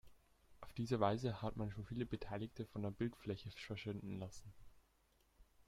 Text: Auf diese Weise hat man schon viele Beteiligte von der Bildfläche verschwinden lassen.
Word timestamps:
Auf 0.61 0.73
diese 0.73 0.99
Weise 0.99 1.43
hat 1.43 1.57
man 1.57 1.69
schon 1.69 1.85
viele 1.85 2.07
Beteiligte 2.07 2.65
von 2.65 2.81
der 2.81 2.89
Bildfläche 2.89 3.51
verschwinden 3.51 4.17
lassen. 4.17 4.51